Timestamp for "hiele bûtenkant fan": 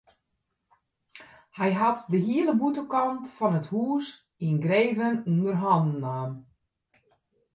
2.25-3.57